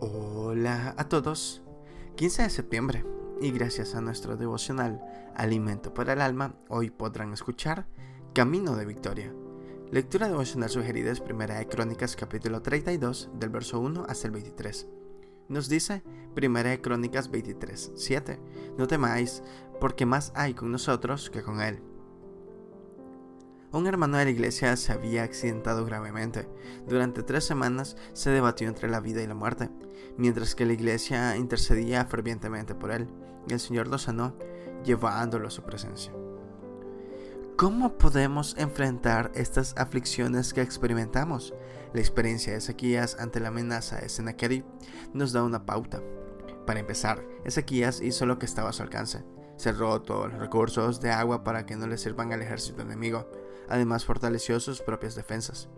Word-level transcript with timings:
Hola 0.00 0.94
a 0.98 1.08
todos. 1.08 1.62
15 2.16 2.42
de 2.42 2.50
septiembre 2.50 3.04
y 3.40 3.52
gracias 3.52 3.94
a 3.94 4.00
nuestro 4.00 4.36
devocional 4.36 5.00
Alimento 5.36 5.94
para 5.94 6.14
el 6.14 6.20
Alma, 6.20 6.56
hoy 6.68 6.90
podrán 6.90 7.32
escuchar 7.32 7.86
Camino 8.34 8.74
de 8.74 8.86
Victoria. 8.86 9.32
Lectura 9.92 10.28
devocional 10.28 10.68
sugerida 10.68 11.12
es 11.12 11.20
Primera 11.20 11.58
de 11.58 11.68
Crónicas 11.68 12.16
capítulo 12.16 12.60
32 12.60 13.30
del 13.38 13.50
verso 13.50 13.78
1 13.78 14.06
hasta 14.08 14.26
el 14.26 14.32
23. 14.32 14.88
Nos 15.48 15.68
dice 15.68 16.02
Primera 16.34 16.70
de 16.70 16.80
Crónicas 16.80 17.30
23, 17.30 17.92
7. 17.94 18.40
No 18.76 18.88
temáis, 18.88 19.44
porque 19.80 20.06
más 20.06 20.32
hay 20.34 20.54
con 20.54 20.72
nosotros 20.72 21.30
que 21.30 21.42
con 21.42 21.60
él 21.60 21.80
un 23.78 23.86
hermano 23.86 24.18
de 24.18 24.24
la 24.24 24.30
iglesia 24.30 24.76
se 24.76 24.92
había 24.92 25.24
accidentado 25.24 25.84
gravemente. 25.84 26.48
Durante 26.86 27.22
tres 27.22 27.44
semanas 27.44 27.96
se 28.12 28.30
debatió 28.30 28.68
entre 28.68 28.88
la 28.88 29.00
vida 29.00 29.22
y 29.22 29.26
la 29.26 29.34
muerte, 29.34 29.70
mientras 30.16 30.54
que 30.54 30.66
la 30.66 30.74
iglesia 30.74 31.36
intercedía 31.36 32.04
fervientemente 32.04 32.74
por 32.74 32.90
él, 32.92 33.08
y 33.48 33.52
el 33.52 33.60
Señor 33.60 33.88
lo 33.88 33.98
sanó, 33.98 34.36
llevándolo 34.84 35.48
a 35.48 35.50
su 35.50 35.62
presencia. 35.62 36.12
¿Cómo 37.56 37.98
podemos 37.98 38.56
enfrentar 38.58 39.30
estas 39.34 39.74
aflicciones 39.76 40.52
que 40.52 40.60
experimentamos? 40.60 41.54
La 41.92 42.00
experiencia 42.00 42.52
de 42.52 42.58
Ezequías 42.58 43.16
ante 43.20 43.38
la 43.38 43.48
amenaza 43.48 43.96
de 43.96 44.08
Sennacherib 44.08 44.64
nos 45.12 45.32
da 45.32 45.44
una 45.44 45.64
pauta. 45.64 46.02
Para 46.66 46.80
empezar, 46.80 47.24
Ezequías 47.44 48.00
hizo 48.00 48.26
lo 48.26 48.38
que 48.38 48.46
estaba 48.46 48.70
a 48.70 48.72
su 48.72 48.82
alcance. 48.82 49.24
Cerró 49.56 50.02
todos 50.02 50.32
los 50.32 50.40
recursos 50.40 51.00
de 51.00 51.10
agua 51.10 51.44
para 51.44 51.66
que 51.66 51.76
no 51.76 51.86
le 51.86 51.98
sirvan 51.98 52.32
al 52.32 52.42
ejército 52.42 52.82
enemigo 52.82 53.28
Además 53.68 54.04
fortaleció 54.04 54.60
sus 54.60 54.80
propias 54.80 55.14
defensas. 55.14 55.68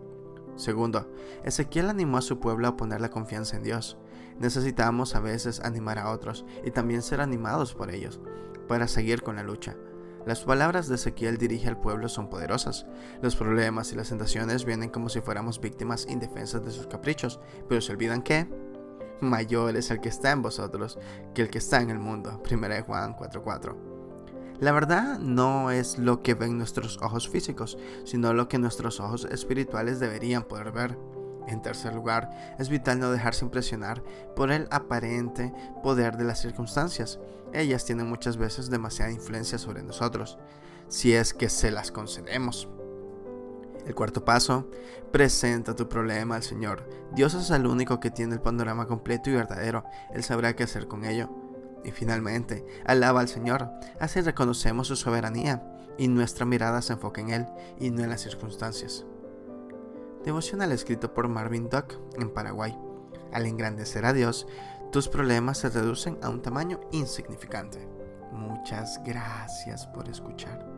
Segundo, 0.55 1.11
Ezequiel 1.43 1.89
animó 1.89 2.17
a 2.17 2.21
su 2.21 2.39
pueblo 2.39 2.67
a 2.67 2.77
poner 2.77 2.99
la 2.99 3.09
confianza 3.09 3.57
en 3.57 3.63
Dios. 3.63 3.97
Necesitamos 4.39 5.15
a 5.15 5.19
veces 5.19 5.59
animar 5.59 5.99
a 5.99 6.11
otros 6.11 6.45
y 6.63 6.71
también 6.71 7.01
ser 7.01 7.21
animados 7.21 7.73
por 7.73 7.91
ellos 7.91 8.19
para 8.67 8.87
seguir 8.87 9.21
con 9.23 9.35
la 9.35 9.43
lucha. 9.43 9.75
Las 10.25 10.43
palabras 10.43 10.89
de 10.89 10.95
Ezequiel 10.95 11.37
dirige 11.37 11.69
al 11.69 11.79
pueblo 11.79 12.09
son 12.09 12.29
poderosas. 12.29 12.85
Los 13.21 13.35
problemas 13.37 13.93
y 13.93 13.95
las 13.95 14.09
tentaciones 14.09 14.65
vienen 14.65 14.89
como 14.89 15.07
si 15.07 15.21
fuéramos 15.21 15.61
víctimas 15.61 16.05
indefensas 16.09 16.65
de 16.65 16.71
sus 16.71 16.87
caprichos, 16.87 17.39
pero 17.69 17.79
se 17.79 17.93
olvidan 17.93 18.21
que 18.21 18.49
mayor 19.21 19.75
es 19.75 19.91
el 19.91 20.01
que 20.01 20.09
está 20.09 20.31
en 20.31 20.41
vosotros 20.41 20.97
que 21.33 21.43
el 21.43 21.49
que 21.49 21.57
está 21.57 21.81
en 21.81 21.89
el 21.89 21.99
mundo. 21.99 22.41
1 22.43 22.83
Juan 22.83 23.15
4:4. 23.15 23.97
La 24.59 24.71
verdad 24.71 25.19
no 25.19 25.69
es 25.69 25.99
lo 25.99 26.23
que 26.23 26.33
ven 26.33 26.57
nuestros 26.57 26.97
ojos 27.03 27.29
físicos, 27.29 27.77
sino 28.05 28.33
lo 28.33 28.47
que 28.47 28.57
nuestros 28.57 28.99
ojos 28.99 29.25
espirituales 29.25 29.99
deberían 29.99 30.43
poder 30.43 30.71
ver. 30.71 30.97
En 31.47 31.61
tercer 31.61 31.93
lugar, 31.93 32.55
es 32.57 32.67
vital 32.67 32.99
no 32.99 33.11
dejarse 33.11 33.45
impresionar 33.45 34.03
por 34.35 34.51
el 34.51 34.67
aparente 34.71 35.53
poder 35.83 36.17
de 36.17 36.25
las 36.25 36.41
circunstancias. 36.41 37.19
Ellas 37.53 37.85
tienen 37.85 38.09
muchas 38.09 38.37
veces 38.37 38.69
demasiada 38.69 39.11
influencia 39.11 39.57
sobre 39.57 39.83
nosotros, 39.83 40.37
si 40.89 41.13
es 41.13 41.33
que 41.33 41.49
se 41.49 41.71
las 41.71 41.91
concedemos. 41.91 42.67
El 43.87 43.95
cuarto 43.95 44.25
paso, 44.25 44.69
presenta 45.13 45.73
tu 45.73 45.87
problema 45.87 46.35
al 46.35 46.43
Señor. 46.43 46.89
Dios 47.15 47.33
es 47.35 47.49
el 47.51 47.65
único 47.65 48.01
que 48.01 48.11
tiene 48.11 48.33
el 48.33 48.41
panorama 48.41 48.85
completo 48.85 49.29
y 49.29 49.33
verdadero. 49.33 49.85
Él 50.13 50.23
sabrá 50.23 50.57
qué 50.57 50.63
hacer 50.63 50.89
con 50.89 51.05
ello. 51.05 51.29
Y 51.85 51.91
finalmente, 51.91 52.65
alaba 52.85 53.21
al 53.21 53.29
Señor, 53.29 53.69
así 54.01 54.19
reconocemos 54.19 54.87
su 54.87 54.97
soberanía 54.97 55.63
y 55.97 56.09
nuestra 56.09 56.45
mirada 56.45 56.81
se 56.81 56.93
enfoca 56.93 57.21
en 57.21 57.29
Él 57.29 57.47
y 57.79 57.89
no 57.89 58.03
en 58.03 58.09
las 58.09 58.21
circunstancias. 58.21 59.05
Devocional 60.25 60.73
escrito 60.73 61.13
por 61.13 61.29
Marvin 61.29 61.69
Duck 61.69 61.93
en 62.17 62.29
Paraguay. 62.29 62.77
Al 63.31 63.45
engrandecer 63.45 64.05
a 64.05 64.11
Dios, 64.11 64.47
tus 64.91 65.07
problemas 65.07 65.59
se 65.59 65.69
reducen 65.69 66.17
a 66.21 66.29
un 66.29 66.41
tamaño 66.41 66.81
insignificante. 66.91 67.87
Muchas 68.33 69.01
gracias 69.05 69.87
por 69.87 70.09
escuchar. 70.09 70.76